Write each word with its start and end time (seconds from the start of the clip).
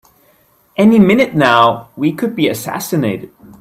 Any 0.77 0.97
minute 0.97 1.35
now 1.35 1.91
we 1.95 2.11
could 2.11 2.35
be 2.35 2.47
assassinated! 2.47 3.31